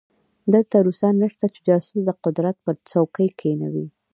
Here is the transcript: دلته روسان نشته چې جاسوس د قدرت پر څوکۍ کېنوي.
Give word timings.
دلته 0.53 0.75
روسان 0.85 1.13
نشته 1.23 1.45
چې 1.53 1.59
جاسوس 1.67 2.01
د 2.05 2.09
قدرت 2.23 2.55
پر 2.65 2.75
څوکۍ 2.89 3.27
کېنوي. 3.39 3.87